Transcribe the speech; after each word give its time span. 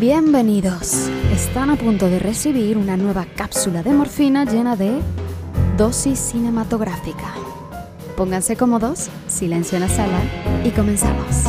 Bienvenidos. 0.00 1.10
Están 1.30 1.68
a 1.68 1.76
punto 1.76 2.08
de 2.08 2.18
recibir 2.18 2.78
una 2.78 2.96
nueva 2.96 3.26
cápsula 3.36 3.82
de 3.82 3.92
morfina 3.92 4.46
llena 4.46 4.74
de 4.74 4.98
dosis 5.76 6.18
cinematográfica. 6.18 7.34
Pónganse 8.16 8.56
cómodos, 8.56 9.10
silencio 9.28 9.76
en 9.76 9.82
la 9.82 9.88
sala 9.90 10.18
y 10.64 10.70
comenzamos. 10.70 11.44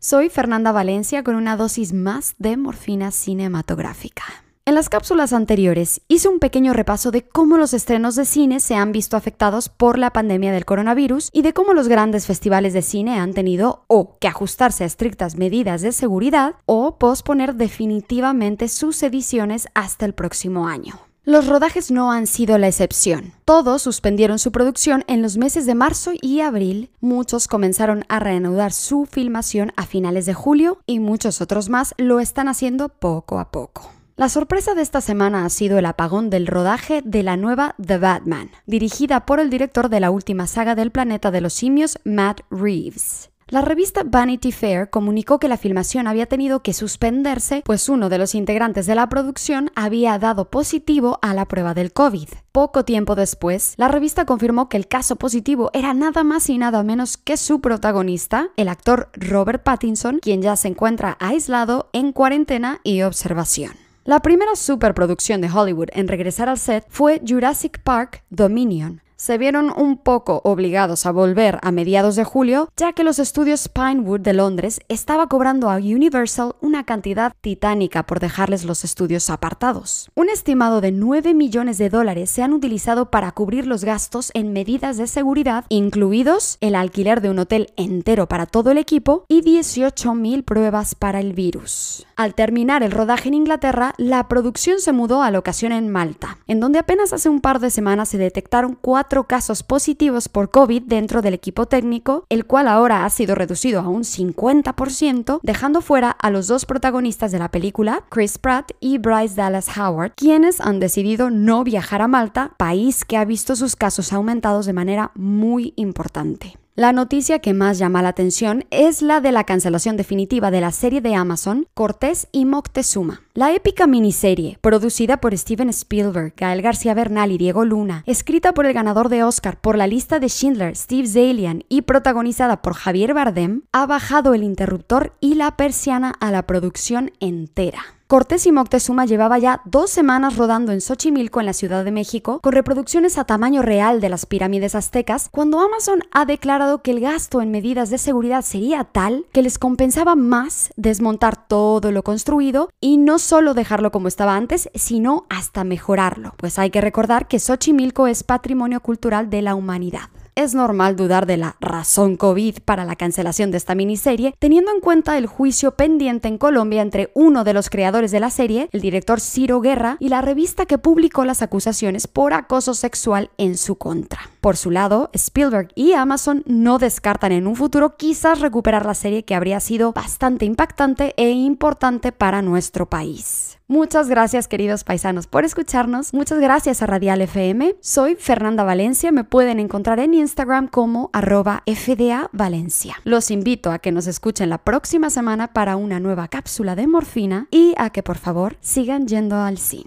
Soy 0.00 0.30
Fernanda 0.30 0.72
Valencia 0.72 1.22
con 1.22 1.36
una 1.36 1.56
dosis 1.56 1.92
más 1.92 2.34
de 2.38 2.56
morfina 2.56 3.12
cinematográfica. 3.12 4.24
En 4.68 4.74
las 4.74 4.90
cápsulas 4.90 5.32
anteriores 5.32 6.02
hice 6.08 6.28
un 6.28 6.40
pequeño 6.40 6.74
repaso 6.74 7.10
de 7.10 7.26
cómo 7.26 7.56
los 7.56 7.72
estrenos 7.72 8.16
de 8.16 8.26
cine 8.26 8.60
se 8.60 8.74
han 8.74 8.92
visto 8.92 9.16
afectados 9.16 9.70
por 9.70 9.96
la 9.96 10.12
pandemia 10.12 10.52
del 10.52 10.66
coronavirus 10.66 11.30
y 11.32 11.40
de 11.40 11.54
cómo 11.54 11.72
los 11.72 11.88
grandes 11.88 12.26
festivales 12.26 12.74
de 12.74 12.82
cine 12.82 13.18
han 13.18 13.32
tenido 13.32 13.86
o 13.86 14.18
que 14.18 14.28
ajustarse 14.28 14.84
a 14.84 14.86
estrictas 14.86 15.36
medidas 15.36 15.80
de 15.80 15.92
seguridad 15.92 16.56
o 16.66 16.98
posponer 16.98 17.54
definitivamente 17.54 18.68
sus 18.68 19.02
ediciones 19.02 19.68
hasta 19.72 20.04
el 20.04 20.12
próximo 20.12 20.68
año. 20.68 21.00
Los 21.24 21.46
rodajes 21.46 21.90
no 21.90 22.12
han 22.12 22.26
sido 22.26 22.58
la 22.58 22.68
excepción. 22.68 23.32
Todos 23.46 23.80
suspendieron 23.80 24.38
su 24.38 24.52
producción 24.52 25.02
en 25.06 25.22
los 25.22 25.38
meses 25.38 25.64
de 25.64 25.76
marzo 25.76 26.10
y 26.20 26.40
abril, 26.40 26.90
muchos 27.00 27.48
comenzaron 27.48 28.04
a 28.10 28.18
reanudar 28.18 28.74
su 28.74 29.06
filmación 29.06 29.72
a 29.76 29.86
finales 29.86 30.26
de 30.26 30.34
julio 30.34 30.80
y 30.84 30.98
muchos 30.98 31.40
otros 31.40 31.70
más 31.70 31.94
lo 31.96 32.20
están 32.20 32.48
haciendo 32.48 32.90
poco 32.90 33.38
a 33.38 33.50
poco. 33.50 33.92
La 34.18 34.28
sorpresa 34.28 34.74
de 34.74 34.82
esta 34.82 35.00
semana 35.00 35.44
ha 35.44 35.48
sido 35.48 35.78
el 35.78 35.86
apagón 35.86 36.28
del 36.28 36.48
rodaje 36.48 37.02
de 37.04 37.22
la 37.22 37.36
nueva 37.36 37.76
The 37.80 37.98
Batman, 37.98 38.50
dirigida 38.66 39.24
por 39.24 39.38
el 39.38 39.48
director 39.48 39.88
de 39.88 40.00
la 40.00 40.10
última 40.10 40.48
saga 40.48 40.74
del 40.74 40.90
planeta 40.90 41.30
de 41.30 41.40
los 41.40 41.52
simios, 41.52 42.00
Matt 42.02 42.40
Reeves. 42.50 43.30
La 43.46 43.60
revista 43.60 44.02
Vanity 44.04 44.50
Fair 44.50 44.90
comunicó 44.90 45.38
que 45.38 45.46
la 45.46 45.56
filmación 45.56 46.08
había 46.08 46.26
tenido 46.26 46.64
que 46.64 46.72
suspenderse, 46.72 47.62
pues 47.64 47.88
uno 47.88 48.08
de 48.08 48.18
los 48.18 48.34
integrantes 48.34 48.86
de 48.86 48.96
la 48.96 49.08
producción 49.08 49.70
había 49.76 50.18
dado 50.18 50.50
positivo 50.50 51.20
a 51.22 51.32
la 51.32 51.44
prueba 51.44 51.72
del 51.72 51.92
COVID. 51.92 52.28
Poco 52.50 52.84
tiempo 52.84 53.14
después, 53.14 53.74
la 53.76 53.86
revista 53.86 54.24
confirmó 54.24 54.68
que 54.68 54.78
el 54.78 54.88
caso 54.88 55.14
positivo 55.14 55.70
era 55.74 55.94
nada 55.94 56.24
más 56.24 56.50
y 56.50 56.58
nada 56.58 56.82
menos 56.82 57.18
que 57.18 57.36
su 57.36 57.60
protagonista, 57.60 58.48
el 58.56 58.68
actor 58.68 59.10
Robert 59.12 59.62
Pattinson, 59.62 60.18
quien 60.18 60.42
ya 60.42 60.56
se 60.56 60.66
encuentra 60.66 61.16
aislado 61.20 61.88
en 61.92 62.10
cuarentena 62.10 62.80
y 62.82 63.02
observación. 63.02 63.87
La 64.04 64.20
primera 64.20 64.56
superproducción 64.56 65.40
de 65.40 65.50
Hollywood 65.50 65.88
en 65.92 66.08
regresar 66.08 66.48
al 66.48 66.58
set 66.58 66.86
fue 66.88 67.20
Jurassic 67.26 67.82
Park 67.82 68.24
Dominion, 68.30 69.02
se 69.18 69.36
vieron 69.36 69.72
un 69.76 69.98
poco 69.98 70.40
obligados 70.44 71.04
a 71.04 71.10
volver 71.10 71.58
a 71.62 71.72
mediados 71.72 72.14
de 72.14 72.22
julio, 72.22 72.68
ya 72.76 72.92
que 72.92 73.02
los 73.02 73.18
estudios 73.18 73.68
Pinewood 73.68 74.20
de 74.20 74.32
Londres 74.32 74.80
estaba 74.88 75.26
cobrando 75.26 75.70
a 75.70 75.76
Universal 75.76 76.54
una 76.60 76.84
cantidad 76.84 77.32
titánica 77.40 78.04
por 78.04 78.20
dejarles 78.20 78.64
los 78.64 78.84
estudios 78.84 79.28
apartados. 79.28 80.08
Un 80.14 80.28
estimado 80.28 80.80
de 80.80 80.92
9 80.92 81.34
millones 81.34 81.78
de 81.78 81.90
dólares 81.90 82.30
se 82.30 82.44
han 82.44 82.52
utilizado 82.52 83.10
para 83.10 83.32
cubrir 83.32 83.66
los 83.66 83.82
gastos 83.82 84.30
en 84.34 84.52
medidas 84.52 84.96
de 84.98 85.08
seguridad, 85.08 85.64
incluidos 85.68 86.56
el 86.60 86.76
alquiler 86.76 87.20
de 87.20 87.30
un 87.30 87.40
hotel 87.40 87.72
entero 87.76 88.28
para 88.28 88.46
todo 88.46 88.70
el 88.70 88.78
equipo 88.78 89.24
y 89.26 89.42
18.000 89.42 90.44
pruebas 90.44 90.94
para 90.94 91.18
el 91.18 91.32
virus. 91.32 92.06
Al 92.14 92.34
terminar 92.34 92.84
el 92.84 92.92
rodaje 92.92 93.28
en 93.28 93.34
Inglaterra, 93.34 93.94
la 93.96 94.28
producción 94.28 94.78
se 94.78 94.92
mudó 94.92 95.22
a 95.22 95.30
locación 95.32 95.72
en 95.72 95.88
Malta, 95.88 96.38
en 96.46 96.60
donde 96.60 96.78
apenas 96.78 97.12
hace 97.12 97.28
un 97.28 97.40
par 97.40 97.58
de 97.58 97.70
semanas 97.70 98.08
se 98.08 98.18
detectaron 98.18 98.76
cuatro 98.80 99.07
casos 99.24 99.62
positivos 99.62 100.28
por 100.28 100.50
COVID 100.50 100.82
dentro 100.82 101.22
del 101.22 101.34
equipo 101.34 101.66
técnico, 101.66 102.24
el 102.28 102.46
cual 102.46 102.68
ahora 102.68 103.04
ha 103.04 103.10
sido 103.10 103.34
reducido 103.34 103.80
a 103.80 103.88
un 103.88 104.04
50%, 104.04 105.40
dejando 105.42 105.80
fuera 105.80 106.10
a 106.10 106.30
los 106.30 106.46
dos 106.46 106.66
protagonistas 106.66 107.32
de 107.32 107.38
la 107.38 107.50
película, 107.50 108.04
Chris 108.10 108.38
Pratt 108.38 108.72
y 108.80 108.98
Bryce 108.98 109.34
Dallas 109.34 109.76
Howard, 109.76 110.12
quienes 110.14 110.60
han 110.60 110.80
decidido 110.80 111.30
no 111.30 111.64
viajar 111.64 112.02
a 112.02 112.08
Malta, 112.08 112.52
país 112.58 113.04
que 113.04 113.16
ha 113.16 113.24
visto 113.24 113.56
sus 113.56 113.76
casos 113.76 114.12
aumentados 114.12 114.66
de 114.66 114.72
manera 114.72 115.10
muy 115.14 115.72
importante. 115.76 116.58
La 116.78 116.92
noticia 116.92 117.40
que 117.40 117.54
más 117.54 117.76
llama 117.76 118.02
la 118.02 118.10
atención 118.10 118.64
es 118.70 119.02
la 119.02 119.20
de 119.20 119.32
la 119.32 119.42
cancelación 119.42 119.96
definitiva 119.96 120.52
de 120.52 120.60
la 120.60 120.70
serie 120.70 121.00
de 121.00 121.16
Amazon 121.16 121.66
Cortés 121.74 122.28
y 122.30 122.44
Moctezuma. 122.44 123.22
La 123.34 123.52
épica 123.52 123.88
miniserie, 123.88 124.58
producida 124.60 125.16
por 125.16 125.36
Steven 125.36 125.70
Spielberg, 125.70 126.34
Gael 126.36 126.62
García 126.62 126.94
Bernal 126.94 127.32
y 127.32 127.38
Diego 127.38 127.64
Luna, 127.64 128.04
escrita 128.06 128.54
por 128.54 128.64
el 128.64 128.74
ganador 128.74 129.08
de 129.08 129.24
Oscar 129.24 129.60
por 129.60 129.76
la 129.76 129.88
lista 129.88 130.20
de 130.20 130.28
Schindler, 130.28 130.76
Steve 130.76 131.08
Zalian 131.08 131.64
y 131.68 131.82
protagonizada 131.82 132.62
por 132.62 132.74
Javier 132.74 133.12
Bardem, 133.12 133.62
ha 133.72 133.84
bajado 133.84 134.32
el 134.32 134.44
interruptor 134.44 135.14
y 135.18 135.34
la 135.34 135.56
persiana 135.56 136.14
a 136.20 136.30
la 136.30 136.46
producción 136.46 137.10
entera. 137.18 137.97
Cortés 138.08 138.46
y 138.46 138.52
Moctezuma 138.52 139.04
llevaba 139.04 139.38
ya 139.38 139.60
dos 139.66 139.90
semanas 139.90 140.38
rodando 140.38 140.72
en 140.72 140.80
Xochimilco, 140.80 141.40
en 141.40 141.46
la 141.46 141.52
Ciudad 141.52 141.84
de 141.84 141.90
México, 141.90 142.40
con 142.40 142.54
reproducciones 142.54 143.18
a 143.18 143.24
tamaño 143.24 143.60
real 143.60 144.00
de 144.00 144.08
las 144.08 144.24
pirámides 144.24 144.74
aztecas, 144.74 145.28
cuando 145.30 145.60
Amazon 145.60 146.00
ha 146.10 146.24
declarado 146.24 146.80
que 146.80 146.92
el 146.92 147.00
gasto 147.00 147.42
en 147.42 147.50
medidas 147.50 147.90
de 147.90 147.98
seguridad 147.98 148.40
sería 148.40 148.84
tal 148.84 149.26
que 149.30 149.42
les 149.42 149.58
compensaba 149.58 150.16
más 150.16 150.72
desmontar 150.76 151.46
todo 151.48 151.92
lo 151.92 152.02
construido 152.02 152.70
y 152.80 152.96
no 152.96 153.18
solo 153.18 153.52
dejarlo 153.52 153.90
como 153.90 154.08
estaba 154.08 154.36
antes, 154.36 154.70
sino 154.74 155.26
hasta 155.28 155.62
mejorarlo. 155.62 156.32
Pues 156.38 156.58
hay 156.58 156.70
que 156.70 156.80
recordar 156.80 157.28
que 157.28 157.38
Xochimilco 157.38 158.06
es 158.06 158.22
patrimonio 158.22 158.80
cultural 158.80 159.28
de 159.28 159.42
la 159.42 159.54
humanidad 159.54 160.08
es 160.38 160.54
normal 160.54 160.94
dudar 160.94 161.26
de 161.26 161.36
la 161.36 161.56
razón 161.60 162.16
COVID 162.16 162.58
para 162.64 162.84
la 162.84 162.94
cancelación 162.94 163.50
de 163.50 163.56
esta 163.56 163.74
miniserie, 163.74 164.36
teniendo 164.38 164.70
en 164.70 164.80
cuenta 164.80 165.18
el 165.18 165.26
juicio 165.26 165.72
pendiente 165.72 166.28
en 166.28 166.38
Colombia 166.38 166.80
entre 166.80 167.10
uno 167.14 167.42
de 167.42 167.54
los 167.54 167.68
creadores 167.68 168.12
de 168.12 168.20
la 168.20 168.30
serie, 168.30 168.68
el 168.70 168.80
director 168.80 169.20
Ciro 169.20 169.60
Guerra, 169.60 169.96
y 169.98 170.10
la 170.10 170.22
revista 170.22 170.64
que 170.64 170.78
publicó 170.78 171.24
las 171.24 171.42
acusaciones 171.42 172.06
por 172.06 172.34
acoso 172.34 172.74
sexual 172.74 173.30
en 173.36 173.56
su 173.56 173.74
contra. 173.74 174.20
Por 174.48 174.56
su 174.56 174.70
lado, 174.70 175.10
Spielberg 175.12 175.68
y 175.74 175.92
Amazon 175.92 176.42
no 176.46 176.78
descartan 176.78 177.32
en 177.32 177.46
un 177.46 177.54
futuro 177.54 177.98
quizás 177.98 178.40
recuperar 178.40 178.86
la 178.86 178.94
serie 178.94 179.22
que 179.22 179.34
habría 179.34 179.60
sido 179.60 179.92
bastante 179.92 180.46
impactante 180.46 181.12
e 181.18 181.28
importante 181.32 182.12
para 182.12 182.40
nuestro 182.40 182.88
país. 182.88 183.58
Muchas 183.66 184.08
gracias 184.08 184.48
queridos 184.48 184.84
paisanos 184.84 185.26
por 185.26 185.44
escucharnos. 185.44 186.14
Muchas 186.14 186.40
gracias 186.40 186.80
a 186.80 186.86
Radial 186.86 187.20
FM. 187.20 187.76
Soy 187.82 188.14
Fernanda 188.14 188.64
Valencia. 188.64 189.12
Me 189.12 189.24
pueden 189.24 189.60
encontrar 189.60 190.00
en 190.00 190.14
Instagram 190.14 190.68
como 190.68 191.10
arroba 191.12 191.62
FDA 191.66 192.30
Valencia. 192.32 192.96
Los 193.04 193.30
invito 193.30 193.70
a 193.70 193.80
que 193.80 193.92
nos 193.92 194.06
escuchen 194.06 194.48
la 194.48 194.56
próxima 194.56 195.10
semana 195.10 195.52
para 195.52 195.76
una 195.76 196.00
nueva 196.00 196.28
cápsula 196.28 196.74
de 196.74 196.86
morfina 196.86 197.48
y 197.50 197.74
a 197.76 197.90
que 197.90 198.02
por 198.02 198.16
favor 198.16 198.56
sigan 198.62 199.06
yendo 199.06 199.36
al 199.36 199.58
cine. 199.58 199.84